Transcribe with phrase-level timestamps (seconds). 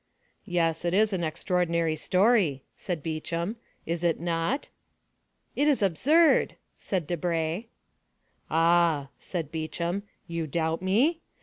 [0.47, 4.69] "Yes, it is an extraordinary story," said Beauchamp; "is it not?"
[5.55, 7.67] "It is absurd," said Debray.
[8.49, 11.21] "Ah," said Beauchamp, "you doubt me?